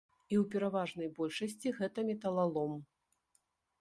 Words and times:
І 0.35 0.37
ў 0.37 0.43
пераважанай 0.53 1.11
большасці 1.19 1.75
гэта 1.81 1.99
металалом. 2.11 2.73